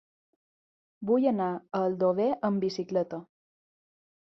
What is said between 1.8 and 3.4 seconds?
Aldover amb bicicleta.